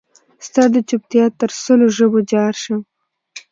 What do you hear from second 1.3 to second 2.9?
تر سلو ژبو جارشم